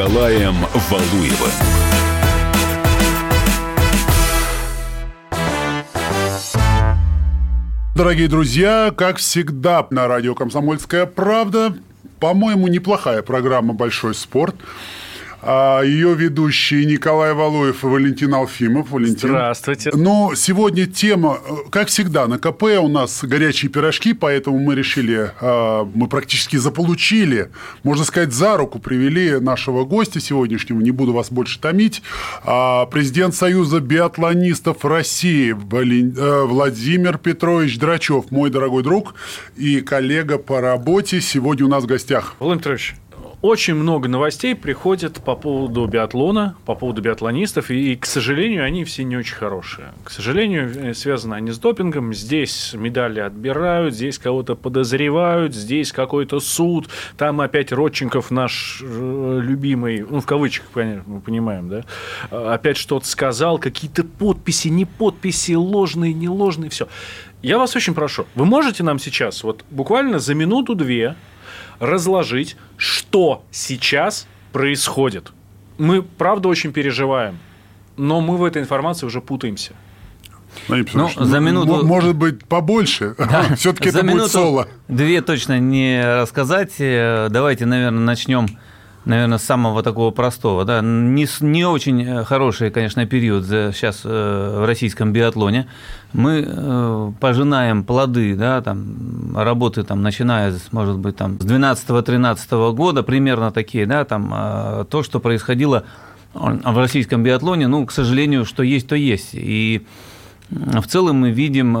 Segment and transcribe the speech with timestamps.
[0.00, 0.54] Николаем
[0.88, 1.50] Валуевым.
[7.94, 11.74] Дорогие друзья, как всегда на радио «Комсомольская правда»,
[12.18, 14.56] по-моему, неплохая программа «Большой спорт».
[15.42, 18.90] А ее ведущие Николай Валуев и Валентин Алфимов.
[18.90, 19.30] Валентин.
[19.30, 19.90] Здравствуйте.
[19.94, 21.38] Но сегодня тема,
[21.70, 27.50] как всегда, на КП у нас горячие пирожки, поэтому мы решили, а, мы практически заполучили,
[27.82, 32.02] можно сказать, за руку привели нашего гостя сегодняшнего, не буду вас больше томить,
[32.44, 39.14] а, президент Союза биатлонистов России э, Владимир Петрович Драчев, мой дорогой друг
[39.56, 42.34] и коллега по работе, сегодня у нас в гостях.
[42.38, 42.94] Владимир Петрович,
[43.42, 49.02] очень много новостей приходит по поводу биатлона, по поводу биатлонистов, и, к сожалению, они все
[49.02, 49.88] не очень хорошие.
[50.04, 52.12] К сожалению, э, связаны они с допингом.
[52.12, 60.04] Здесь медали отбирают, здесь кого-то подозревают, здесь какой-то суд, там опять Родченков наш э, любимый,
[60.08, 61.84] ну, в кавычках, конечно, мы понимаем, да,
[62.30, 66.88] а, опять что-то сказал, какие-то подписи, не подписи, ложные, не ложные, все.
[67.42, 71.16] Я вас очень прошу, вы можете нам сейчас, вот буквально за минуту-две,
[71.80, 75.32] разложить, что сейчас происходит.
[75.78, 77.38] Мы, правда, очень переживаем,
[77.96, 79.72] но мы в этой информации уже путаемся.
[80.68, 81.84] Ну, за минуту...
[81.84, 83.14] Может быть, побольше.
[83.18, 83.54] Да.
[83.56, 84.68] Все-таки это минуту будет соло.
[84.88, 86.72] Две точно не рассказать.
[86.78, 88.48] Э, давайте, наверное, начнем
[89.04, 90.64] наверное, самого такого простого.
[90.64, 90.80] Да?
[90.80, 95.66] Не, не очень э, хороший, конечно, период сейчас э, в российском биатлоне.
[96.12, 103.02] Мы э, пожинаем плоды да, там, работы, там, начиная, может быть, там, с 12-13 года,
[103.02, 105.84] примерно такие, да, там, то, что происходило
[106.34, 109.30] в российском биатлоне, ну, к сожалению, что есть, то есть.
[109.32, 109.86] И
[110.50, 111.74] в целом мы видим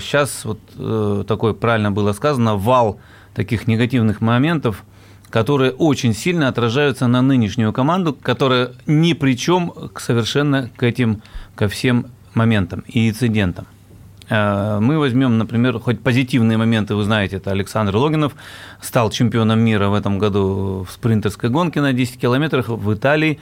[0.00, 3.00] сейчас, вот такой правильно было сказано, вал
[3.34, 4.84] таких негативных моментов–
[5.30, 11.22] которые очень сильно отражаются на нынешнюю команду, которая ни при чем к совершенно к этим,
[11.54, 13.66] ко всем моментам и инцидентам.
[14.28, 18.34] Э, мы возьмем, например, хоть позитивные моменты, вы знаете, это Александр Логинов
[18.80, 23.38] стал чемпионом мира в этом году в спринтерской гонке на 10 километрах в Италии.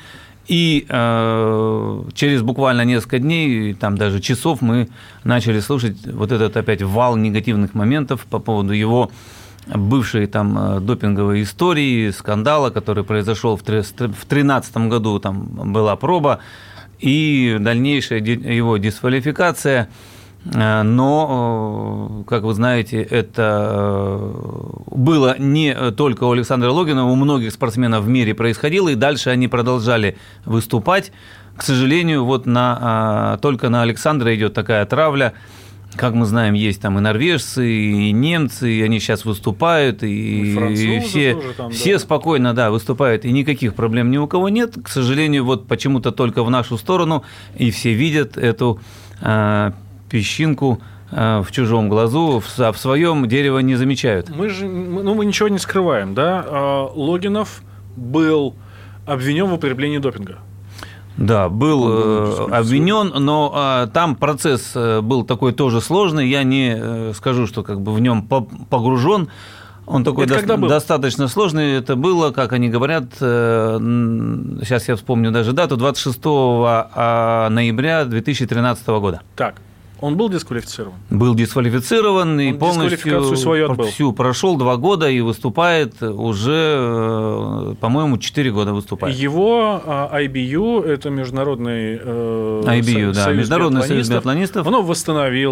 [0.47, 4.89] И э, через буквально несколько дней, там даже часов, мы
[5.25, 9.11] начали слушать вот этот опять вал негативных моментов по поводу его
[9.67, 16.41] бывшей там э, допинговой истории, скандала, который произошел в 2013 году, там была проба,
[17.01, 19.89] и дальнейшая его дисквалификация.
[20.53, 24.33] Э, но, э, как вы знаете, это
[24.91, 29.49] было не только у Александра Логина, у многих спортсменов в мире происходило, и дальше они
[29.49, 31.13] продолжали выступать.
[31.57, 35.35] К сожалению, вот на, только на Александра идет такая травля–
[35.97, 41.01] как мы знаем, есть там и норвежцы, и немцы, и они сейчас выступают, и, и
[41.01, 41.99] все, там, все да.
[41.99, 44.75] спокойно да, выступают, и никаких проблем ни у кого нет.
[44.83, 47.25] К сожалению, вот почему-то только в нашу сторону,
[47.57, 48.81] и все видят эту
[49.21, 49.73] э,
[50.09, 54.29] песчинку э, в чужом глазу, а в своем дерево не замечают.
[54.29, 56.45] Мы же, ну, мы ничего не скрываем, да?
[56.47, 57.63] А Логинов
[57.97, 58.55] был
[59.07, 60.39] обвинен в употреблении допинга.
[61.17, 66.29] Да, был э, обвинен, но э, там процесс э, был такой тоже сложный.
[66.29, 69.29] Я не э, скажу, что как бы в нем погружен.
[69.87, 71.75] Он такой до, достаточно сложный.
[71.75, 73.77] Это было, как они говорят, э,
[74.63, 79.23] сейчас я вспомню даже дату, 26 а, ноября 2013 года.
[79.37, 79.57] Так,
[80.01, 80.95] он был дисквалифицирован?
[81.11, 83.87] Был дисквалифицирован и полностью свою отбыл.
[83.87, 89.17] всю прошел два года и выступает уже, э, по-моему, четыре года выступает.
[89.17, 89.81] Его
[90.13, 94.75] IBU, а, это международный э, IBU, да, международный союз биатлонистов, он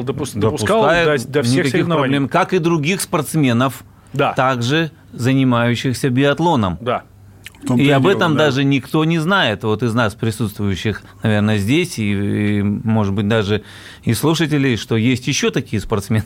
[0.04, 2.16] допустил, допускал до, до всех соревнований.
[2.16, 4.32] Проблем, как и других спортсменов, да.
[4.34, 6.78] также занимающихся биатлоном.
[6.80, 7.04] Да.
[7.77, 8.47] И об этом да.
[8.47, 13.63] даже никто не знает, вот из нас присутствующих, наверное, здесь, и, и может быть, даже
[14.04, 16.25] и слушателей, что есть еще такие спортсмены.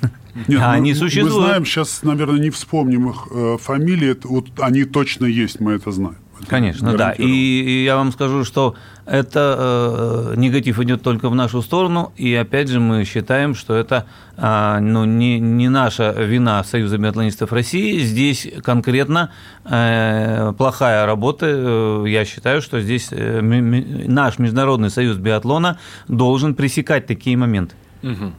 [0.49, 1.35] Нет, а мы, они существуют.
[1.35, 5.91] Мы знаем, сейчас, наверное, не вспомним их э, фамилии, вот они точно есть, мы это
[5.93, 6.17] знаем.
[6.49, 7.13] Конечно, да.
[7.13, 8.75] И, и я вам скажу, что
[9.07, 14.07] это э, негатив идет только в нашу сторону, и опять же мы считаем, что это
[14.37, 18.01] э, ну, не, не наша вина Союза биатлонистов России.
[18.01, 19.31] Здесь конкретно
[19.65, 21.47] э, плохая работа.
[21.49, 25.79] Э, я считаю, что здесь э, наш Международный союз биатлона
[26.09, 27.75] должен пресекать такие моменты.
[28.03, 28.33] Угу.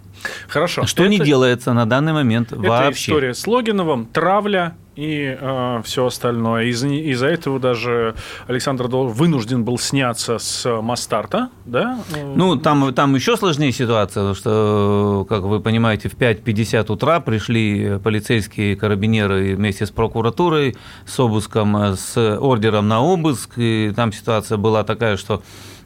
[0.47, 0.85] Хорошо.
[0.85, 3.11] Что это, не делается на данный момент это вообще.
[3.11, 6.65] история с Логиновым, травля, и э, все остальное.
[6.65, 8.15] Из-за из этого даже
[8.47, 11.99] Александр вынужден был сняться с Мастарта, да?
[12.35, 17.99] Ну, там, там еще сложнее ситуация, потому что, как вы понимаете, в 5.50 утра пришли
[18.03, 24.83] полицейские карабинеры вместе с прокуратурой, с обыском, с ордером на обыск, и там ситуация была
[24.83, 25.41] такая, что а,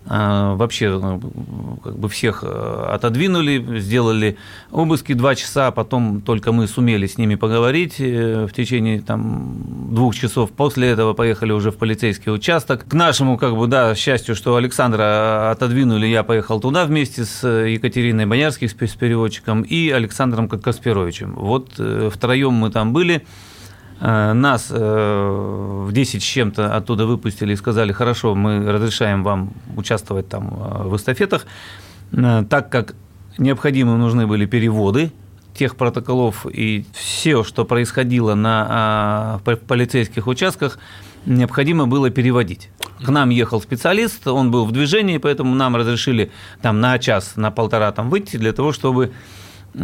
[0.05, 1.19] вообще ну,
[1.83, 4.37] как бы всех э, отодвинули, сделали
[4.71, 9.55] обыски два часа, потом только мы сумели с ними поговорить э, в течение там,
[9.91, 10.51] двух часов.
[10.51, 12.85] После этого поехали уже в полицейский участок.
[12.87, 18.25] К нашему, как бы, да, счастью, что Александра отодвинули, я поехал туда вместе с Екатериной
[18.25, 21.33] Боярских, с переводчиком, и Александром Каспировичем.
[21.35, 23.25] Вот э, втроем мы там были.
[24.01, 29.53] Э, нас э, в 10 с чем-то оттуда выпустили и сказали, хорошо, мы разрешаем вам
[29.77, 31.45] участвовать там э, в эстафетах,
[32.11, 32.95] так как
[33.37, 35.11] необходимы нужны были переводы
[35.53, 40.77] тех протоколов и все, что происходило на полицейских участках,
[41.25, 42.69] необходимо было переводить.
[43.05, 46.31] К нам ехал специалист, он был в движении, поэтому нам разрешили
[46.61, 49.13] там на час, на полтора там выйти для того, чтобы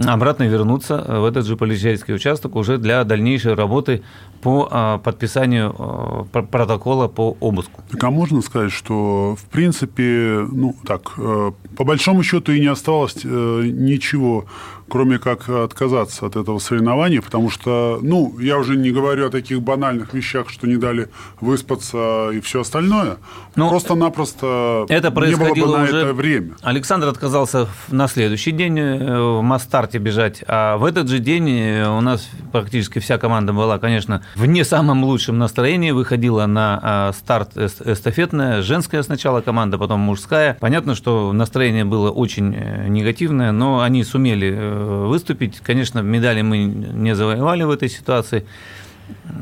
[0.06, 4.04] обратно вернуться в этот же полицейский участок уже для дальнейшей работы
[4.42, 7.82] по а, подписанию а, протокола по обыску.
[7.90, 12.68] Так а можно сказать, что в принципе, ну так, э, по большому счету и не
[12.68, 14.46] осталось э, ничего
[14.90, 19.62] кроме как отказаться от этого соревнования, потому что, ну, я уже не говорю о таких
[19.62, 21.10] банальных вещах, что не дали
[21.42, 23.18] выспаться и все остальное.
[23.56, 25.98] Ну, Просто-напросто это происходило не было бы на уже...
[25.98, 26.56] это время.
[26.62, 31.88] Александр отказался на следующий день э, в Мастарте бежать, а в этот же день э,
[31.90, 37.14] у нас практически вся команда была, конечно, в не самом лучшем настроении, выходила на а,
[37.14, 40.58] старт эстафетная, женская сначала команда, потом мужская.
[40.60, 45.60] Понятно, что настроение было очень э, негативное, но они сумели выступить.
[45.60, 48.46] Конечно, медали мы не завоевали в этой ситуации.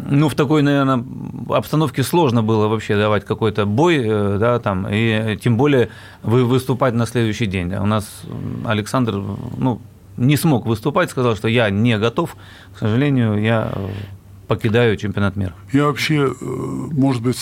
[0.10, 1.04] Ну, в такой, наверное,
[1.50, 5.90] обстановке сложно было вообще давать какой-то бой, э, да, там, и тем более
[6.24, 7.74] вы выступать на следующий день.
[7.74, 8.22] У нас
[8.66, 9.22] Александр,
[9.58, 9.82] ну,
[10.18, 12.36] не смог выступать, сказал, что я не готов.
[12.76, 13.74] К сожалению, я
[14.48, 15.54] покидаю чемпионат мира.
[15.74, 16.46] Я вообще, э,
[16.92, 17.38] может быть,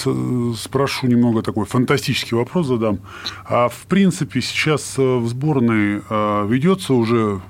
[0.57, 2.99] спрошу немного такой фантастический вопрос задам.
[3.45, 6.01] А в принципе сейчас э, в сборной
[6.47, 7.41] ведется уже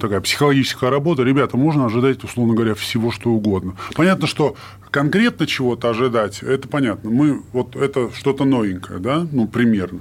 [0.00, 1.22] такая психологическая работа.
[1.22, 3.74] Ребята, можно ожидать, условно говоря, всего что угодно.
[3.94, 4.56] Понятно, что
[4.90, 7.10] конкретно чего-то ожидать, это понятно.
[7.10, 10.00] Мы вот это что-то новенькое, да, ну примерно.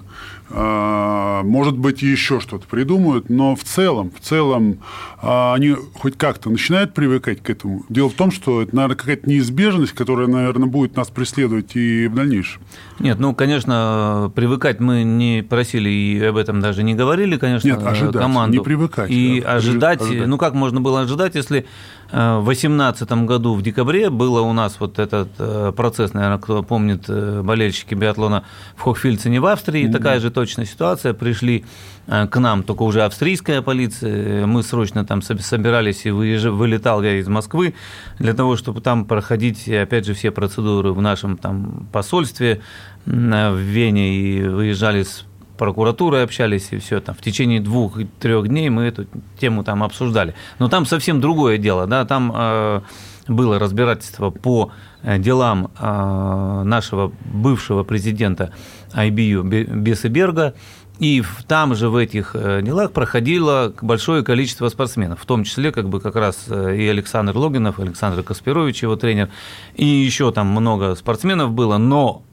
[0.56, 4.80] А, может быть, еще что-то придумают, но в целом, в целом
[5.20, 7.84] а, они хоть как-то начинают привыкать к этому.
[7.90, 12.14] Дело в том, что это, наверное, какая-то неизбежность, которая, наверное, будет нас преследовать и в
[12.14, 12.62] дальнейшем.
[13.00, 17.84] Нет, ну, конечно, привыкать мы не просили и об этом даже не говорили, конечно, Нет,
[17.84, 18.58] ожидать, команду.
[18.58, 19.10] не привыкать.
[19.10, 21.66] И ожидать, ожидать, ну, как можно было ожидать, если
[22.12, 26.63] э, в 2018 году в декабре было у нас вот этот э, процесс, наверное, кто
[26.63, 28.44] помнит, э, болельщики биатлона
[28.75, 29.92] в Хохфильцене в Австрии, mm-hmm.
[29.92, 31.66] такая же точная ситуация, пришли
[32.06, 36.50] к нам только уже австрийская полиция, мы срочно там собирались и выезж...
[36.50, 37.75] вылетал я из Москвы
[38.19, 42.62] для того, чтобы там проходить, опять же, все процедуры в нашем там посольстве
[43.06, 45.24] в Вене и выезжали с
[45.58, 47.16] прокуратурой общались, и все там.
[47.16, 49.06] В течение двух-трех дней мы эту
[49.40, 50.34] тему там обсуждали.
[50.60, 52.82] Но там совсем другое дело, да, там э,
[53.28, 54.72] было разбирательство по
[55.02, 58.52] э, делам э, нашего бывшего президента
[58.94, 60.54] IBU Бесеберга,
[61.00, 65.90] и там же в этих э, делах проходило большое количество спортсменов, в том числе как
[65.90, 69.30] бы как раз и Александр Логинов, Александр Каспирович, его тренер,
[69.76, 72.24] и еще там много спортсменов было, но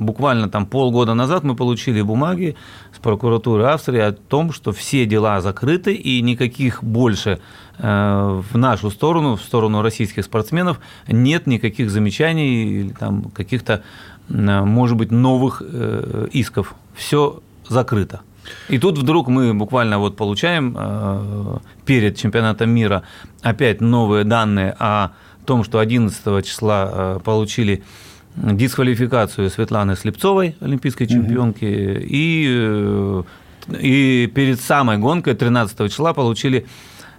[0.00, 2.56] буквально там полгода назад мы получили бумаги
[2.92, 7.38] с прокуратуры Австрии о том, что все дела закрыты и никаких больше
[7.78, 13.82] э, в нашу сторону, в сторону российских спортсменов, нет никаких замечаний или там каких-то,
[14.28, 16.74] может быть, новых э, исков.
[16.94, 18.22] Все закрыто.
[18.68, 23.02] И тут вдруг мы буквально вот получаем э, перед чемпионатом мира
[23.42, 25.10] опять новые данные о
[25.44, 27.82] том, что 11 числа получили
[28.36, 32.06] дисквалификацию Светланы Слепцовой, олимпийской чемпионки, угу.
[32.06, 33.22] и, э,
[33.80, 36.66] и перед самой гонкой 13 числа получили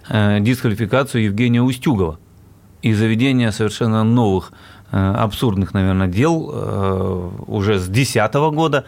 [0.08, 2.18] э, дисквалификацию Евгения Устюгова
[2.80, 4.52] и заведение совершенно новых
[4.90, 8.84] э, абсурдных, наверное, дел уже с 2010 года.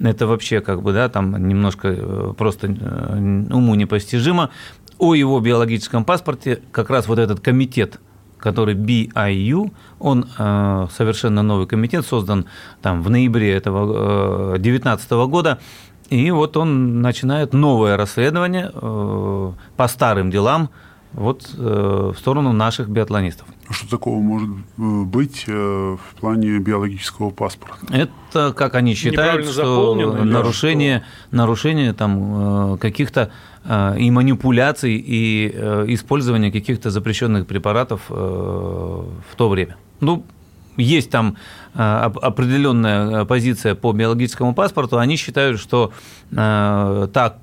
[0.00, 4.50] Это вообще как бы, да, там немножко просто уму непостижимо.
[4.98, 8.00] О его биологическом паспорте как раз вот этот комитет
[8.38, 12.46] который BIU, он э, совершенно новый комитет, создан
[12.82, 15.58] там в ноябре этого 2019 э, года,
[16.10, 20.70] и вот он начинает новое расследование э, по старым делам
[21.12, 23.46] вот э, в сторону наших биатлонистов.
[23.68, 27.76] А что такого может э, быть э, в плане биологического паспорта?
[27.90, 31.36] Это, как они считают, что нарушение, что?
[31.36, 33.30] нарушение там, э, каких-то
[33.98, 35.48] и манипуляций, и
[35.92, 39.76] использование каких-то запрещенных препаратов в то время.
[40.00, 40.24] Ну,
[40.78, 41.36] есть там
[41.78, 45.92] определенная позиция по биологическому паспорту, они считают, что
[46.30, 47.36] так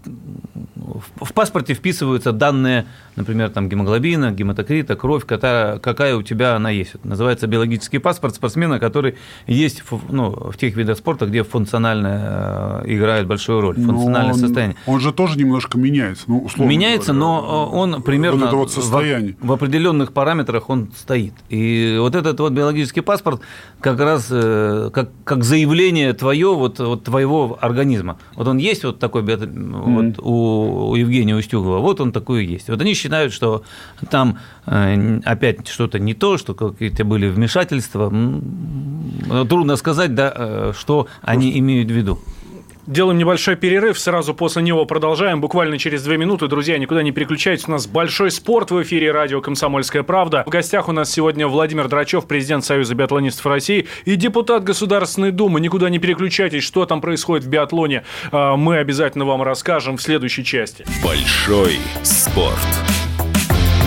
[1.22, 6.96] в паспорте вписываются данные, например, там гемоглобина, гематокрита, кровь, какая, какая у тебя она есть.
[6.96, 9.16] Это называется биологический паспорт спортсмена, который
[9.48, 14.40] есть в, ну, в тех видах спорта, где функционально э, играет большую роль, функциональное он,
[14.40, 14.78] состояние.
[14.86, 19.36] Он же тоже немножко меняется, ну, условно Меняется, говоря, но он примерно вот вот в,
[19.40, 21.34] в определенных параметрах он стоит.
[21.50, 23.42] И вот этот вот биологический паспорт
[23.80, 28.18] как раз э, как, как заявление твое, вот, вот твоего организма.
[28.36, 30.14] Вот он есть вот такой mm-hmm.
[30.14, 30.66] вот у
[30.96, 32.70] у Евгения Устюгова, вот он такой и есть.
[32.70, 33.64] Вот они считают, что
[34.10, 38.10] там э, опять что-то не то, что какие-то были вмешательства.
[39.50, 42.20] Трудно сказать, да, э, что они имеют в виду.
[42.88, 45.42] Делаем небольшой перерыв, сразу после него продолжаем.
[45.42, 47.68] Буквально через две минуты, друзья, никуда не переключайтесь.
[47.68, 50.44] У нас большой спорт в эфире радио «Комсомольская правда».
[50.46, 55.60] В гостях у нас сегодня Владимир Драчев, президент Союза биатлонистов России и депутат Государственной Думы.
[55.62, 58.04] Никуда не переключайтесь, что там происходит в биатлоне.
[58.32, 60.86] А, мы обязательно вам расскажем в следующей части.
[61.04, 62.60] Большой спорт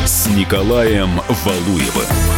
[0.04, 1.10] с Николаем
[1.44, 2.37] Валуевым.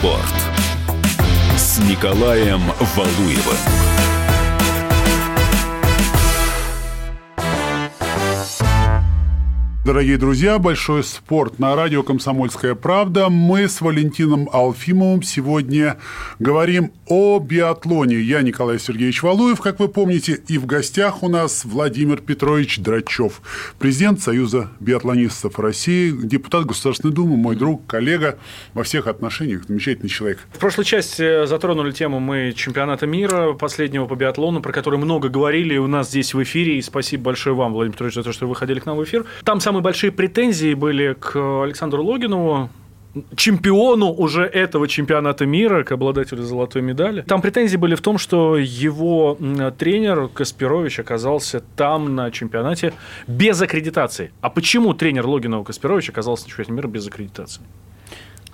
[0.00, 0.34] Спорт
[1.58, 2.62] с Николаем
[2.96, 4.19] Валуевым.
[9.90, 13.28] Дорогие друзья, большой спорт на радио «Комсомольская правда».
[13.28, 15.96] Мы с Валентином Алфимовым сегодня
[16.38, 18.20] говорим о биатлоне.
[18.20, 23.42] Я Николай Сергеевич Валуев, как вы помните, и в гостях у нас Владимир Петрович Драчев,
[23.80, 28.38] президент Союза биатлонистов России, депутат Государственной Думы, мой друг, коллега
[28.74, 30.38] во всех отношениях, замечательный человек.
[30.52, 35.76] В прошлой части затронули тему мы чемпионата мира последнего по биатлону, про который много говорили
[35.78, 38.50] у нас здесь в эфире, и спасибо большое вам, Владимир Петрович, за то, что вы
[38.50, 39.26] выходили к нам в эфир.
[39.42, 42.68] Там самые большие претензии были к Александру Логинову,
[43.36, 47.22] чемпиону уже этого чемпионата мира, к обладателю золотой медали.
[47.22, 49.36] Там претензии были в том, что его
[49.78, 52.92] тренер Каспирович оказался там на чемпионате
[53.26, 54.30] без аккредитации.
[54.42, 57.62] А почему тренер Логинова Каспирович оказался на чемпионате мира без аккредитации?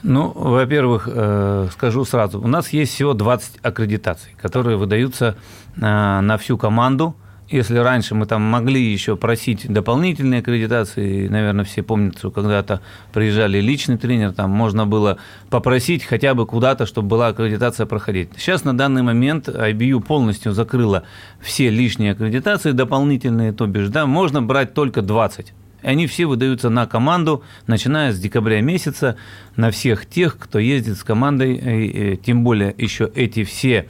[0.02, 5.34] Ну, во-первых, э, скажу сразу, у нас есть всего 20 аккредитаций, которые выдаются
[5.76, 7.14] э, на всю команду–
[7.48, 12.80] если раньше мы там могли еще просить дополнительные аккредитации, наверное, все помнят, что когда-то
[13.12, 15.18] приезжали личный тренер, там можно было
[15.50, 18.30] попросить хотя бы куда-то, чтобы была аккредитация проходить.
[18.36, 21.04] Сейчас на данный момент IBU полностью закрыла
[21.40, 25.52] все лишние аккредитации дополнительные, то бишь, да, можно брать только 20.
[25.82, 29.16] Они все выдаются на команду, начиная с декабря месяца,
[29.54, 33.86] на всех тех, кто ездит с командой, и, тем более еще эти все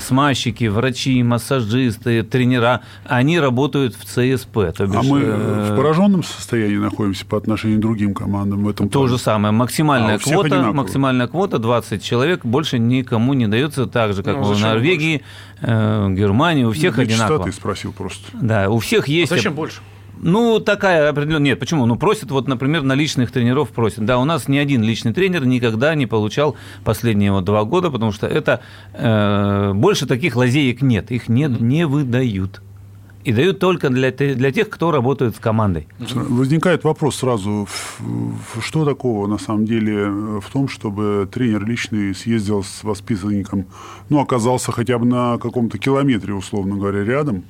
[0.00, 4.72] смазчики, врачи, массажисты, тренера, они работают в ЦСП.
[4.76, 8.68] То бишь, а мы э, в пораженном состоянии находимся по отношению к другим командам в
[8.68, 9.16] этом То плане.
[9.16, 9.52] же самое.
[9.52, 14.54] Максимальная, а квота, максимальная квота 20 человек больше никому не дается, так же, как ну,
[14.54, 15.22] в Норвегии,
[15.60, 17.44] э, Германии, у всех ну, одинаково.
[17.44, 18.24] ты спросил просто.
[18.32, 19.32] Да, у всех есть...
[19.32, 19.80] А зачем больше?
[20.26, 21.50] Ну, такая определенная...
[21.50, 21.86] Нет, почему?
[21.86, 24.04] Ну, просят, вот, например, на личных тренеров просят.
[24.04, 28.10] Да, у нас ни один личный тренер никогда не получал последние вот два года, потому
[28.10, 28.60] что это...
[28.94, 32.60] Э, больше таких лазеек нет, их не, не выдают.
[33.22, 35.86] И дают только для, для тех, кто работает с командой.
[35.98, 37.68] Возникает вопрос сразу,
[38.60, 40.06] что такого на самом деле
[40.40, 43.66] в том, чтобы тренер личный съездил с воспитанником,
[44.08, 47.44] ну, оказался хотя бы на каком-то километре, условно говоря, рядом,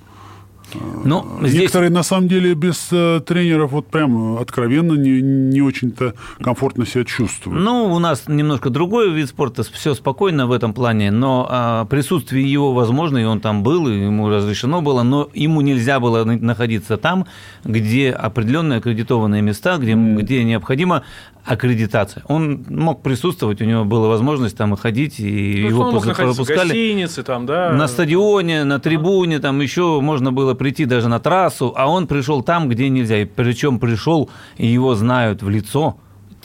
[1.05, 1.61] Ну, здесь...
[1.61, 7.05] Некоторые, на самом деле, без э, тренеров вот прям откровенно не, не очень-то комфортно себя
[7.05, 7.63] чувствуют.
[7.63, 12.51] Ну, у нас немножко другой вид спорта, все спокойно в этом плане, но а, присутствие
[12.51, 16.37] его возможно, и он там был, и ему разрешено было, но ему нельзя было на-
[16.39, 17.27] находиться там,
[17.65, 21.03] где определенные аккредитованные места, где, где необходима
[21.45, 22.25] аккредитация.
[22.27, 26.09] Он мог присутствовать, у него была возможность там ходить, и Ну, его он мог пус-
[26.09, 26.69] находиться в пропускали.
[26.71, 27.73] гостинице, там, да.
[27.73, 32.43] На стадионе, на трибуне, там еще можно было прийти даже на трассу, а он пришел
[32.43, 33.23] там, где нельзя.
[33.23, 35.97] И причем пришел, и его знают в лицо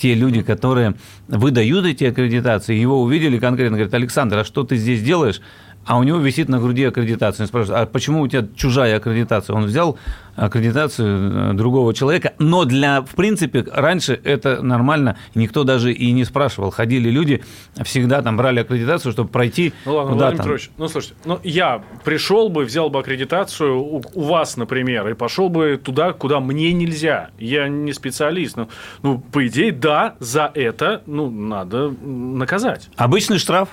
[0.01, 0.95] те люди, которые
[1.27, 5.41] выдают эти аккредитации, его увидели конкретно, говорят, Александр, а что ты здесь делаешь?
[5.85, 7.43] А у него висит на груди аккредитация.
[7.43, 9.55] Он спрашивает, а почему у тебя чужая аккредитация?
[9.55, 9.97] Он взял
[10.35, 16.23] аккредитацию э, другого человека, но для, в принципе, раньше это нормально, никто даже и не
[16.23, 16.71] спрашивал.
[16.71, 17.43] Ходили люди,
[17.83, 20.45] всегда там брали аккредитацию, чтобы пройти Ну ладно, куда Владимир там.
[20.45, 25.13] Петрович, ну слушайте, ну я пришел бы, взял бы аккредитацию у, у вас, например, и
[25.13, 27.29] пошел бы туда, куда мне нельзя.
[27.39, 28.55] Я не специалист.
[28.55, 28.69] Ну,
[29.01, 32.89] ну, по идее, да, за это ну, надо наказать.
[32.95, 33.69] Обычный штраф.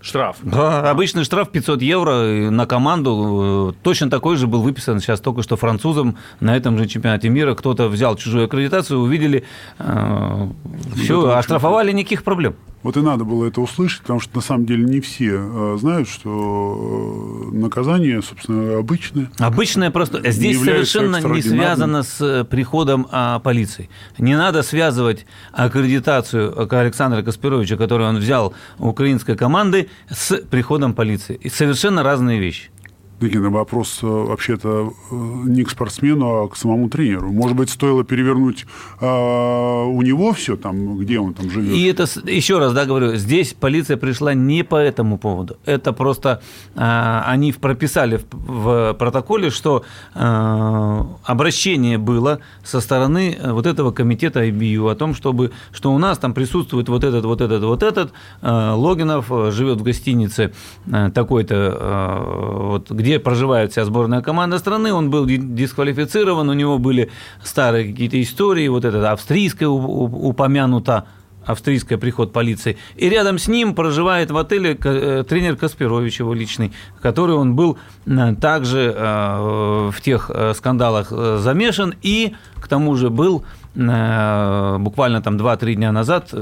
[0.00, 0.36] Штраф.
[0.42, 3.72] Да, обычный штраф 500 евро на команду.
[3.72, 7.54] Э, Точно такой же был выписан сейчас только что французам на этом же чемпионате мира.
[7.54, 9.44] Кто-то взял чужую аккредитацию, увидели,
[10.94, 12.54] все, оштрафовали, никаких проблем.
[12.82, 16.08] Вот и надо было это услышать, потому что на самом деле не все э, знают,
[16.08, 19.30] что э, наказание, собственно, обычное.
[19.38, 20.18] Обычное просто.
[20.30, 23.88] Здесь является совершенно не связано с э, приходом а, полиции.
[24.18, 31.34] Не надо связывать аккредитацию Александра Каспировича, которую он взял у украинской команды, с приходом полиции.
[31.42, 32.70] И совершенно разные вещи.
[33.20, 35.14] Никита, вопрос э, вообще-то э,
[35.46, 37.32] не к спортсмену, а к самому тренеру.
[37.32, 38.66] Может быть, стоило перевернуть
[39.00, 41.74] э, у него все там, где он там живет?
[41.74, 45.56] И это, еще раз, да, говорю, здесь полиция пришла не по этому поводу.
[45.64, 46.42] Это просто
[46.76, 49.84] а, они прописали в, в протоколе, что
[50.14, 55.98] а, обращение было со стороны э, вот этого комитета IBU о том, чтобы, что у
[55.98, 60.52] нас там присутствует вот этот, вот этот, вот этот, а, Логинов живет в гостинице
[60.86, 66.52] э, такой-то, э, вот, где проживает вся сборная команда страны, он был ди- дисквалифицирован, у
[66.54, 67.10] него были
[67.42, 71.04] старые какие-то истории, вот это австрийское у- у- упомянуто,
[71.46, 72.76] австрийская приход полиции.
[72.96, 77.78] И рядом с ним проживает в отеле э, тренер Каспирович, его личный, который он был
[78.06, 83.44] э, также э, в тех скандалах замешан и к тому же был
[83.74, 86.34] буквально там 2-3 дня назад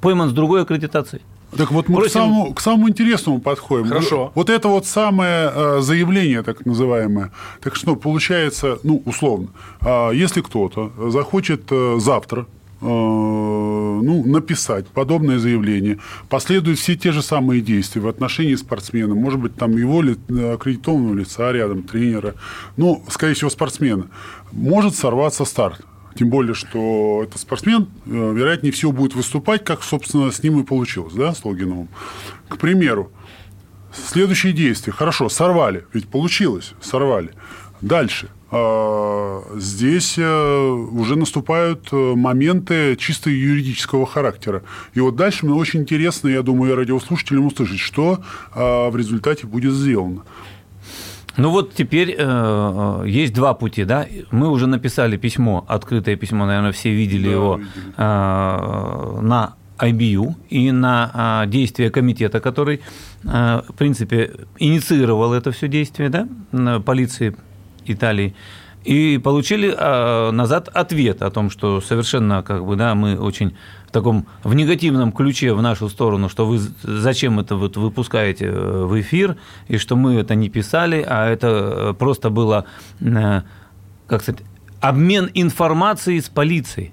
[0.00, 1.22] пойман с другой аккредитацией.
[1.56, 3.88] Так вот мы к Просим- самому, к самому интересному подходим.
[3.88, 4.32] Хорошо.
[4.34, 7.30] Вот это вот самое э, заявление, так называемое.
[7.60, 9.48] Так что получается, ну, условно,
[9.80, 12.46] а, если кто-то захочет э, завтра
[12.80, 19.40] э, ну, написать подобное заявление, последуют все те же самые действия в отношении спортсмена, может
[19.40, 20.16] быть, там его ли,
[20.54, 22.34] аккредитованного лица рядом, тренера,
[22.76, 24.06] ну, скорее всего, спортсмена,
[24.52, 25.80] может сорваться старт.
[26.18, 30.64] Тем более, что этот спортсмен, э, вероятнее всего, будет выступать, как, собственно, с ним и
[30.64, 31.88] получилось, да, с Логиновым.
[32.48, 33.12] К примеру,
[33.92, 34.92] следующие действия.
[34.92, 37.30] Хорошо, сорвали, ведь получилось, сорвали.
[37.80, 38.30] Дальше.
[38.50, 44.64] А, Здесь э, уже наступают э, моменты чисто юридического характера.
[44.94, 49.72] И вот дальше мне очень интересно, я думаю, радиослушателям услышать, что а, в результате будет
[49.72, 50.24] сделано.
[51.38, 54.06] Ну вот теперь э, есть два пути, да.
[54.32, 57.94] Мы уже написали письмо, открытое письмо, наверное, все видели Да, его видели.
[57.96, 62.80] э, на IBU и на э, действия комитета, который,
[63.24, 66.28] э, в принципе, инициировал это все действие, да,
[66.80, 67.36] полиции
[67.86, 68.34] Италии.
[68.84, 73.54] И получили э, назад ответ о том, что совершенно как бы, да, мы очень
[73.88, 78.84] в таком в негативном ключе в нашу сторону, что вы зачем это вот выпускаете э,
[78.84, 82.66] в эфир, и что мы это не писали, а это э, просто было,
[83.00, 83.42] э,
[84.06, 84.42] как сказать,
[84.80, 86.92] обмен информацией с полицией.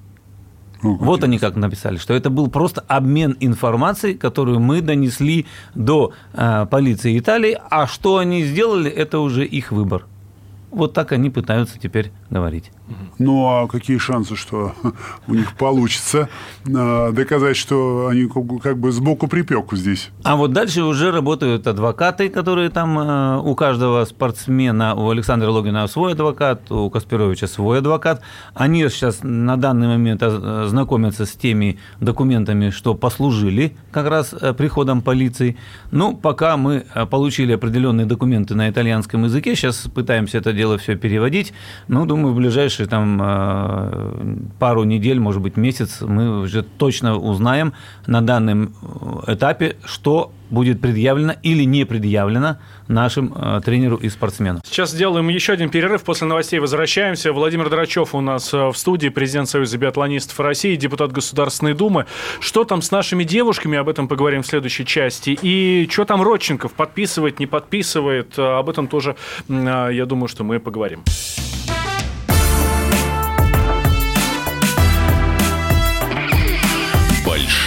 [0.83, 6.13] Ну, Вот они как написали, что это был просто обмен информацией, которую мы донесли до
[6.33, 10.05] э, полиции Италии, а что они сделали, это уже их выбор.
[10.71, 12.71] Вот так они пытаются теперь говорить.
[13.17, 14.73] Ну, а какие шансы, что
[15.27, 16.29] у них получится
[16.65, 18.27] э, доказать, что они
[18.61, 20.09] как бы- сбоку припеку здесь?
[20.23, 25.87] А вот дальше уже работают адвокаты, которые там э, у каждого спортсмена, у Александра Логина
[25.87, 28.21] свой адвокат, у Каспировича свой адвокат.
[28.53, 35.01] Они сейчас на данный момент знакомятся с теми документами, что послужили как раз э, приходом
[35.01, 35.57] полиции.
[35.91, 40.95] Ну, пока мы э, получили определенные документы на итальянском языке, сейчас пытаемся это дело все
[40.95, 41.53] переводить.
[41.87, 47.17] Ну, думаю, думаю, в ближайшие там э, пару недель, может быть, месяц мы уже точно
[47.17, 47.73] узнаем
[48.07, 48.73] на данном
[49.27, 52.57] этапе, что будет предъявлено или не предъявлено
[52.87, 54.61] нашим э, тренеру и спортсмену.
[54.63, 56.03] Сейчас сделаем еще один перерыв.
[56.03, 57.33] После новостей возвращаемся.
[57.33, 62.05] Владимир Драчев у нас э, в студии, президент Союза биатлонистов России, депутат Государственной Думы.
[62.39, 63.77] Что там с нашими девушками?
[63.77, 65.37] Об этом поговорим в следующей части.
[65.41, 66.73] И что там Родченков?
[66.73, 68.37] Подписывает, не подписывает?
[68.37, 69.15] Об этом тоже,
[69.47, 71.03] я думаю, что мы поговорим.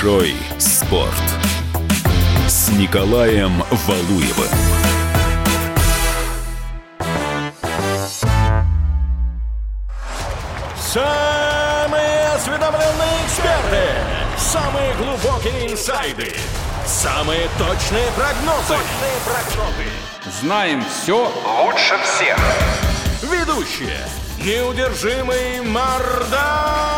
[0.01, 1.13] Большой спорт
[2.47, 4.47] с Николаем Валуевым.
[10.81, 13.89] Самые осведомленные эксперты,
[14.37, 16.33] самые глубокие инсайды,
[16.87, 18.69] самые точные прогнозы.
[18.69, 20.41] Точные прогнозы.
[20.41, 21.29] Знаем все
[21.65, 22.39] лучше всех.
[23.23, 23.99] Ведущие.
[24.45, 26.98] Неудержимый Мардан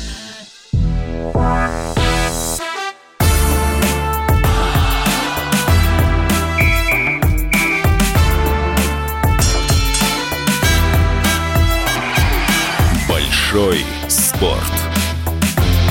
[13.51, 14.71] Большой спорт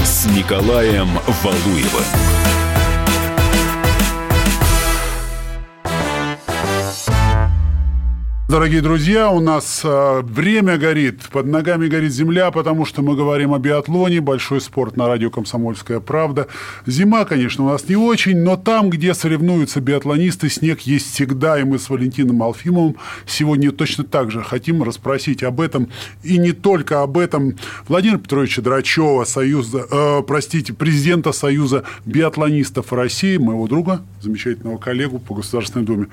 [0.03, 1.11] с Николаем
[1.43, 2.50] Валуевым.
[8.51, 13.55] Дорогие друзья, у нас э, время горит, под ногами горит земля, потому что мы говорим
[13.55, 16.49] о биатлоне, большой спорт на радио «Комсомольская правда».
[16.85, 21.63] Зима, конечно, у нас не очень, но там, где соревнуются биатлонисты, снег есть всегда, и
[21.63, 25.89] мы с Валентином Алфимовым сегодня точно так же хотим расспросить об этом,
[26.25, 27.55] и не только об этом,
[27.87, 35.37] Владимира Петровича Драчева, союза, э, простите, президента Союза биатлонистов России, моего друга, замечательного коллегу по
[35.37, 36.09] Государственной Думе.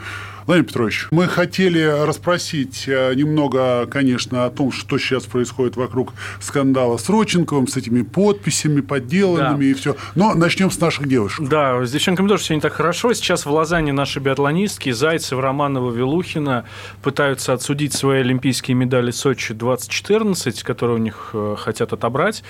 [0.47, 6.95] Владимир Петрович, мы хотели расспросить э, немного, конечно, о том, что сейчас происходит вокруг скандала
[6.95, 9.69] с Роченковым, с этими подписями подделанными Да.
[9.71, 9.97] и все.
[10.15, 11.49] Но начнем с наших девушек.
[11.49, 13.13] Да, с девчонками тоже все не так хорошо.
[13.13, 16.63] Сейчас в Лозанне наши биатлонистки Зайцев, Романова, Вилухина
[17.03, 22.43] пытаются отсудить свои олимпийские медали Сочи 2014, которые у них э, хотят отобрать.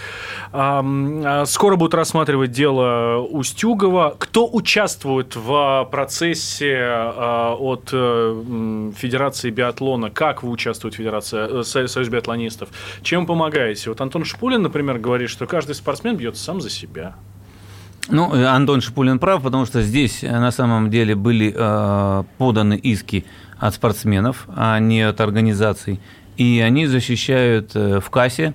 [0.54, 4.16] А, Скоро будут рассматривать дело Устюгова.
[4.20, 10.10] Кто участвует в процессе а, от э, м, Федерации биатлона?
[10.10, 12.70] Как вы участвуете в Федерации, э, Со- Союз биатлонистов?
[13.02, 13.90] Чем помогаете?
[13.90, 17.16] Вот Антон Шпулин, например, говорит, что каждый спортсмен бьется сам за себя.
[18.10, 22.76] Ну, э, Антон Шипулин прав, потому что здесь э, на самом деле были э, поданы
[22.78, 23.26] иски
[23.60, 26.00] от спортсменов, а не от организаций.
[26.38, 28.54] И они защищают э, в кассе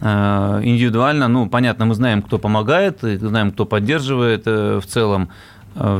[0.00, 1.28] э, индивидуально.
[1.28, 5.28] Ну, понятно, мы знаем, кто помогает, знаем, кто поддерживает э, в целом э,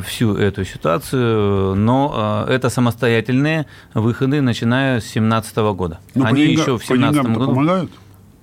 [0.07, 5.99] всю эту ситуацию, но э, это самостоятельные выходы, начиная с 2017 года.
[6.15, 7.53] Ну, по они деньга- еще в по 2017 деньгам-то году...
[7.53, 7.91] помогают?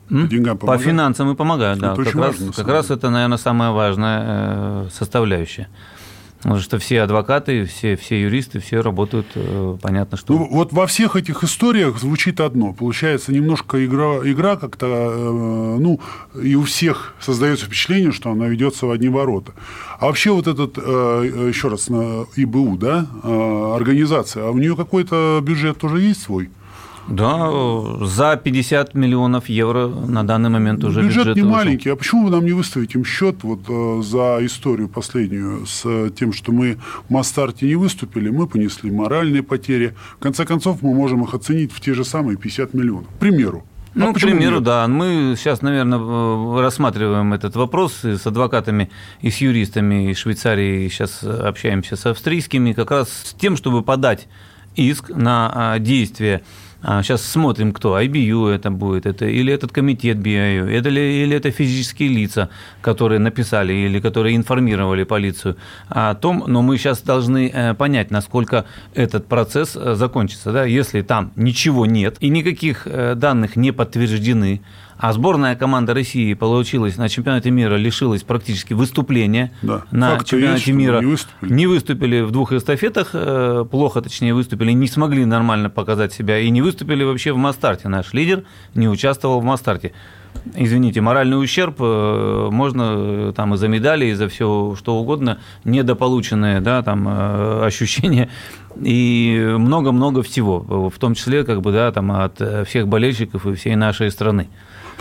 [0.10, 0.28] М?
[0.28, 0.82] По помогают?
[0.84, 1.94] финансам и помогают, да.
[1.94, 5.70] Это Как, раз, важно, как раз это, наверное, самая важная э, составляющая.
[6.42, 10.34] Потому что все адвокаты, все, все юристы, все работают, э, понятно, что...
[10.34, 12.74] Ну, вот во всех этих историях звучит одно.
[12.74, 16.00] Получается немножко игра, игра как-то, э, ну,
[16.42, 19.54] и у всех создается впечатление, что она ведется в одни ворота.
[20.00, 23.06] А вообще вот этот, э, еще раз, ИБУ, да,
[23.76, 26.50] организация, а у нее какой-то бюджет тоже есть свой?
[27.08, 27.50] Да,
[28.06, 31.56] за 50 миллионов евро на данный момент уже бюджет, бюджет не вышел.
[31.56, 31.90] маленький.
[31.90, 36.10] А почему вы нам не выставите им счет вот, э, за историю последнюю с э,
[36.18, 39.96] тем, что мы в Мастарте не выступили, мы понесли моральные потери.
[40.18, 43.08] В конце концов, мы можем их оценить в те же самые 50 миллионов.
[43.08, 43.64] К примеру.
[43.94, 44.64] А Ну, к почему примеру, нет?
[44.64, 44.88] да.
[44.88, 48.90] Мы сейчас, наверное, э, рассматриваем этот вопрос и с адвокатами
[49.22, 50.88] и с юристами из Швейцарии.
[50.88, 54.28] Сейчас общаемся с австрийскими, как раз с тем, чтобы подать
[54.76, 56.44] иск на а, действие.
[56.84, 58.00] Сейчас смотрим, кто.
[58.00, 62.50] IBU это будет, это, или этот комитет BIU, это ли, или это физические лица,
[62.82, 65.58] которые написали или которые информировали полицию
[65.90, 68.66] о том, но мы сейчас должны э, понять, насколько
[68.96, 70.52] этот процесс э, закончится.
[70.52, 70.66] Да?
[70.66, 74.62] Если там ничего нет и никаких э, данных не подтверждены,
[75.02, 79.82] а сборная команда России получилась на чемпионате мира, лишилась практически выступления Да.
[79.90, 81.00] на Факт-то чемпионате есть, мира.
[81.00, 81.54] не выступили.
[81.54, 86.50] Не выступили в двух эстафетах, э, плохо, точнее, выступили, не смогли нормально показать себя и
[86.52, 87.90] не выступили вообще в Мастарте.
[87.90, 88.44] Наш лидер
[88.76, 89.92] не участвовал в Мастарте.
[90.56, 95.40] извините, моральный ущерб э, можно э, там и за медали, и за все что угодно,
[95.64, 97.08] недополученные, да, там
[97.64, 98.30] ощущения
[98.80, 103.76] и много-много всего, в том числе, как бы, да, там от всех болельщиков и всей
[103.76, 104.48] нашей страны.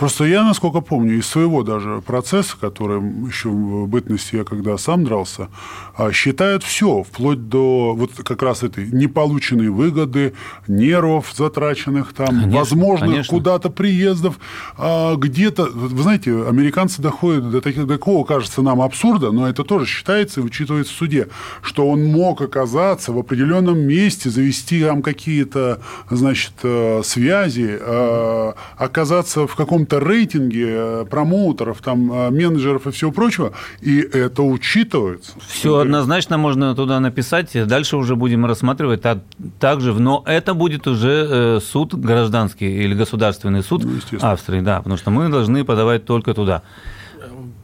[0.01, 5.03] Просто я, насколько помню, из своего даже процесса, который еще в бытности я когда сам
[5.03, 5.49] дрался,
[5.95, 10.33] а, считают все, вплоть до вот как раз этой неполученной выгоды,
[10.67, 14.39] нервов затраченных там, конечно, возможных куда-то приездов,
[14.75, 20.39] а, где-то, вы знаете, американцы доходят до, такого, кажется нам, абсурда, но это тоже считается
[20.39, 21.27] и учитывается в суде,
[21.61, 29.45] что он мог оказаться в определенном месте, завести там какие-то, значит, э, связи, э, оказаться
[29.45, 35.33] в каком-то каком-то рейтинге э, промоутеров, там, э, менеджеров и всего прочего, и это учитывается.
[35.47, 39.19] Все однозначно можно туда написать, дальше уже будем рассматривать так,
[39.59, 44.97] также, но это будет уже э, суд гражданский или государственный суд ну, Австрии, да, потому
[44.97, 46.61] что мы должны подавать только туда.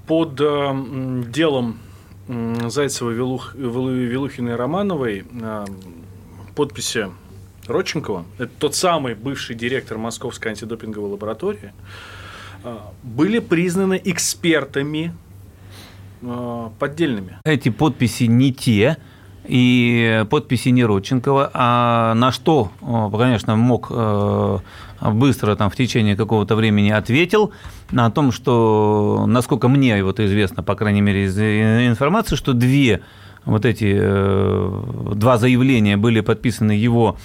[0.05, 1.77] Под э, делом
[2.27, 5.65] Зайцева, Вилух, Вилухиной и Романовой э,
[6.55, 7.07] подписи
[7.67, 11.73] Родченкова, это тот самый бывший директор Московской антидопинговой лаборатории,
[13.03, 15.13] были признаны экспертами
[16.21, 17.39] а, поддельными.
[17.43, 18.97] Эти подписи не те,
[19.47, 22.71] и подписи не Родченкова, а на что,
[23.11, 24.57] конечно, мог э,
[25.01, 27.53] быстро там в течение какого-то времени ответил
[27.91, 33.01] на том, что, насколько мне вот известно, по крайней мере, из информации, что две
[33.45, 37.17] вот эти э, два заявления были подписаны его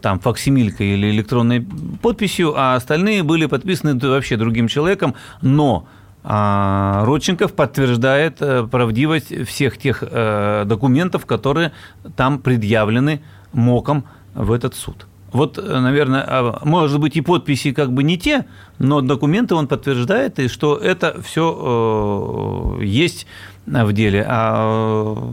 [0.00, 1.66] там факсимилькой или электронной
[2.00, 5.86] подписью, а остальные были подписаны вообще другим человеком, но
[6.24, 11.72] а Родченков подтверждает э, правдивость всех тех э, документов, которые
[12.16, 13.22] там предъявлены
[13.52, 15.06] МОКом в этот суд.
[15.32, 18.46] Вот, э, наверное, а, может быть, и подписи как бы не те,
[18.78, 23.26] но документы он подтверждает, и что это все есть
[23.66, 24.24] в деле.
[24.28, 25.32] А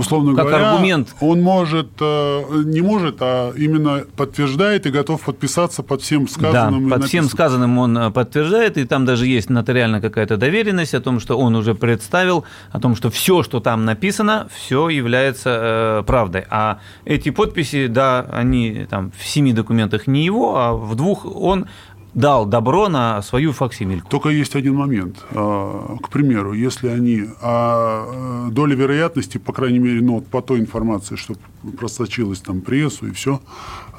[0.00, 1.14] условно как говоря, аргумент.
[1.20, 6.88] он может, э, не может, а именно подтверждает и готов подписаться под всем сказанным.
[6.88, 11.00] Да, под всем сказанным он э, подтверждает, и там даже есть нотариально какая-то доверенность о
[11.00, 16.02] том, что он уже представил, о том, что все, что там написано, все является э,
[16.06, 16.44] правдой.
[16.50, 21.66] А эти подписи, да, они там в семи документах не его, а в двух он
[22.14, 24.08] дал добро на свою факсимильку.
[24.08, 25.24] Только есть один момент.
[25.32, 27.24] А, к примеру, если они...
[27.40, 31.34] А доля вероятности, по крайней мере, ну, по той информации, что
[31.78, 33.40] просочилась там прессу и все,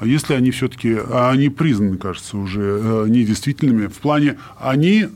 [0.00, 0.96] а если они все-таки...
[1.10, 3.86] А они признаны, кажется, уже э, недействительными.
[3.86, 5.08] В плане, они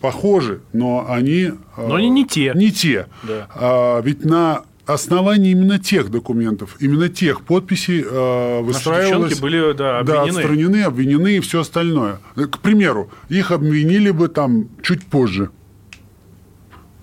[0.00, 1.52] похожи, но они...
[1.76, 2.52] Но они не те.
[2.54, 3.06] Не те.
[3.22, 3.48] Да.
[3.54, 4.62] А, ведь на
[4.94, 9.30] основании именно тех документов, именно тех подписей э, выстраивалось...
[9.30, 10.32] Наши были, да, обвинены.
[10.32, 12.20] Да, отстранены, обвинены и все остальное.
[12.34, 15.50] К примеру, их обвинили бы там чуть позже.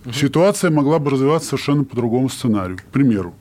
[0.06, 0.14] Угу.
[0.14, 2.78] Ситуация могла бы развиваться совершенно по другому сценарию.
[2.78, 3.34] К примеру.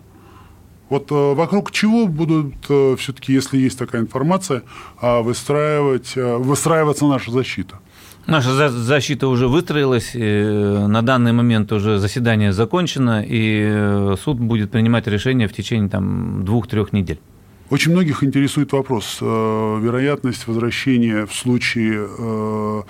[0.88, 4.62] Вот э, вокруг чего будут э, все-таки, если есть такая информация,
[5.02, 7.80] э, выстраивать, э, выстраиваться наша защита?
[8.26, 15.06] Наша защита уже выстроилась, на данный момент уже заседание закончено, и э, суд будет принимать
[15.06, 17.20] решение в течение там, двух-трех недель.
[17.70, 22.82] Очень многих интересует вопрос, э, вероятность возвращения в случае э,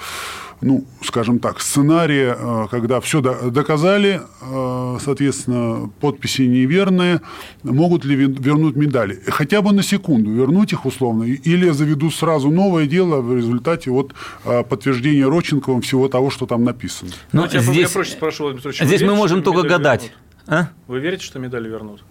[0.61, 7.21] ну, скажем так, сценария, э, когда все доказали, э, соответственно, подписи неверные,
[7.63, 9.21] могут ли вернуть медали?
[9.27, 14.15] Хотя бы на секунду вернуть их условно, или заведут сразу новое дело в результате вот
[14.45, 17.11] э, подтверждения Роченковым всего того, что там написано.
[17.33, 20.13] Ну, ну здесь, я проще спрошу, здесь мы можем только гадать.
[20.47, 20.69] А?
[20.87, 22.03] Вы верите, что медали вернут?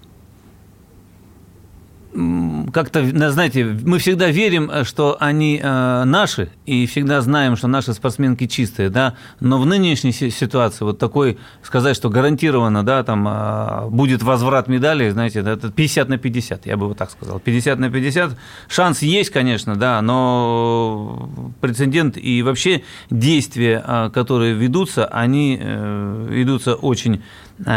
[2.71, 8.47] Как-то, знаете, мы всегда верим, что они э, наши, и всегда знаем, что наши спортсменки
[8.47, 14.23] чистые, да, но в нынешней ситуации вот такой, сказать, что гарантированно, да, там э, будет
[14.23, 18.37] возврат медали, знаете, это 50 на 50, я бы вот так сказал, 50 на 50,
[18.69, 27.23] шанс есть, конечно, да, но прецедент и вообще действия, э, которые ведутся, они ведутся очень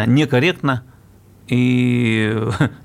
[0.07, 0.83] некорректно,
[1.49, 2.37] и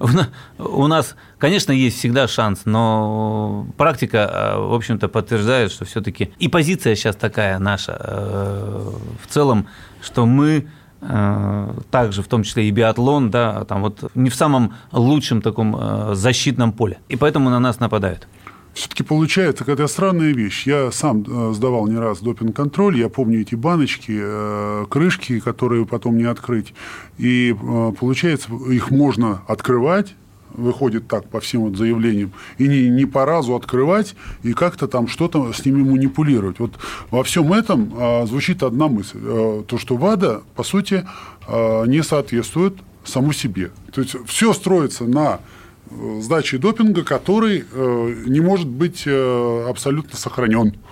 [0.58, 6.47] у нас, конечно, есть всегда шанс, но практика, э, в общем-то, подтверждает, что все-таки и
[6.47, 9.67] позиция сейчас такая наша э, в целом,
[10.02, 10.67] что мы
[11.02, 16.15] э, также, в том числе и биатлон, да, там вот не в самом лучшем таком
[16.15, 16.99] защитном поле.
[17.10, 18.28] И поэтому на нас нападают
[18.73, 20.65] все-таки получается какая-то странная вещь.
[20.65, 26.17] Я сам э, сдавал не раз допинг-контроль, я помню эти баночки, э, крышки, которые потом
[26.17, 26.73] не открыть.
[27.17, 30.15] И э, получается, их можно открывать,
[30.53, 35.07] выходит так по всем вот заявлениям, и не, не по разу открывать и как-то там
[35.07, 36.59] что-то с ними манипулировать.
[36.59, 36.73] Вот
[37.09, 39.17] во всем этом звучит одна мысль.
[39.19, 41.07] То, что ВАДА, по сути,
[41.49, 43.71] не соответствует саму себе.
[43.91, 45.39] То есть все строится на
[45.91, 50.76] э, сдаче допинга, который э, не может быть э, абсолютно сохранен.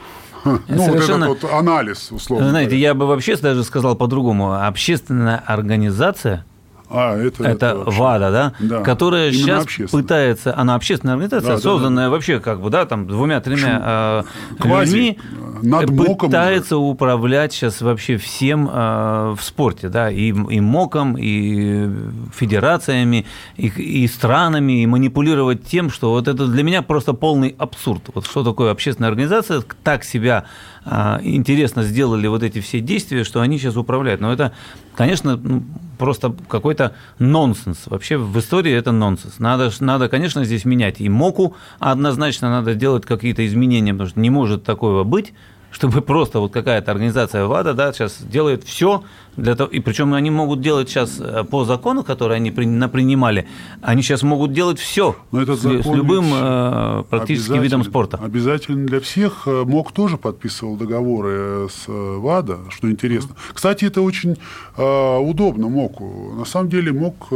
[0.43, 2.87] Ну, Совершенно- вот этот вот анализ, условно Знаете, говоря.
[2.87, 4.53] я бы вообще даже сказал по-другому.
[4.65, 6.45] Общественная организация
[6.93, 8.81] А, это, это, ВАДА, да, Да.
[8.81, 10.03] которая Именно сейчас общественная.
[10.03, 14.23] пытается, она общественная организация, Да, да, созданная вообще как бы, да, там двумя-тремя э,
[14.59, 15.19] Квази, людьми,
[15.63, 21.15] э, над МОКом пытается управлять сейчас вообще всем э, в спорте, да, и, и МОКом,
[21.17, 21.89] и
[22.35, 23.25] федерациями,
[23.55, 28.01] и, и странами, и манипулировать тем, что вот это для меня просто полный абсурд.
[28.13, 30.45] Вот что такое общественная организация, так себя а,
[30.85, 34.21] интересно сделали вот эти все действия, что они сейчас управляют.
[34.21, 34.53] Но это,
[34.95, 35.63] конечно, ну,
[35.97, 37.83] просто какой-то нонсенс.
[37.85, 39.39] Вообще в истории это нонсенс.
[39.39, 44.29] Надо, надо, конечно, здесь менять и МОКу, однозначно надо делать какие-то изменения, потому что не
[44.29, 45.33] может такого быть,
[45.71, 49.03] чтобы просто вот какая-то организация ВАДА да, сейчас делает все
[49.37, 53.47] для того, и причем они могут делать сейчас э, по закону, который они при- напринимали,
[53.81, 58.19] они сейчас могут делать все Но этот с, с любым э, практически видом спорта.
[58.21, 59.43] Обязательно для всех.
[59.47, 63.35] Э, МОК тоже подписывал договоры с э, ВАДА, что интересно.
[63.53, 64.37] Кстати, это очень
[64.77, 66.33] э, удобно МОКу.
[66.37, 67.35] На самом деле МОК э,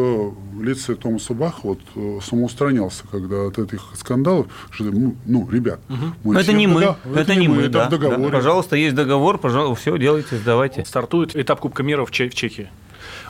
[0.54, 1.80] в лице Томаса Баха вот,
[2.24, 5.80] самоустранялся, когда от этих скандалов, что, ну, ну, ребят,
[6.24, 8.25] мы Но это не мы, дого- это, не мы, это да, в договоре.
[8.32, 8.38] Да.
[8.38, 10.84] Пожалуйста, есть договор, пожалуйста, все делайте, сдавайте.
[10.86, 12.70] Стартует этап Кубка мира в, Че- в Чехии.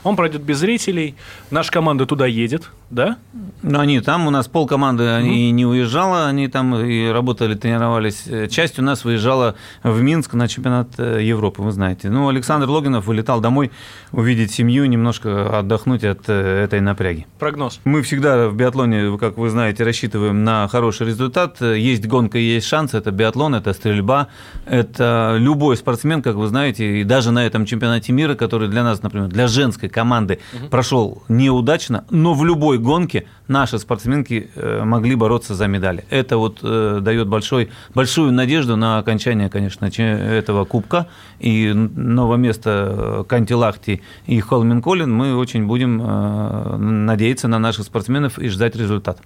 [0.05, 1.15] Он пройдет без зрителей.
[1.49, 3.17] Наша команда туда едет, да?
[3.63, 8.25] Ну, они там, у нас пол команды они не уезжала, они там и работали, тренировались.
[8.27, 12.11] Э, Часть у нас выезжала в Минск на чемпионат э, Европы, вы знаете.
[12.11, 13.71] Ну, Александр Логинов вылетал домой
[14.11, 17.25] увидеть семью, немножко отдохнуть от э, этой напряги.
[17.39, 17.79] Прогноз.
[17.83, 21.59] Мы всегда в биатлоне, как вы знаете, рассчитываем на хороший результат.
[21.61, 22.93] Есть гонка, есть шанс.
[22.93, 24.27] Это биатлон, это стрельба.
[24.67, 29.01] Это любой спортсмен, как вы знаете, и даже на этом чемпионате мира, который для нас,
[29.01, 35.55] например, для женской команды прошел неудачно, но в любой гонке наши спортсменки э, могли бороться
[35.55, 36.03] за медали.
[36.09, 41.07] Это вот э, дает большой, большую надежду на окончание, конечно, этого кубка.
[41.39, 48.37] И новое место э, Кантилахти и Холменколин мы очень будем э, надеяться на наших спортсменов
[48.37, 49.19] и ждать результат.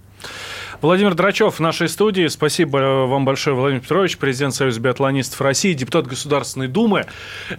[0.82, 2.28] Владимир Драчев в нашей студии.
[2.28, 7.06] Спасибо вам большое, Владимир Петрович, президент Союза биатлонистов России, депутат Государственной Думы,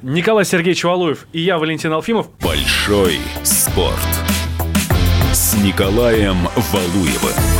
[0.02, 2.28] Николай Сергеевич Валуев и я, Валентин Алфимов.
[2.40, 3.98] Большой спорт.
[5.33, 7.59] С Николаем Валуевым.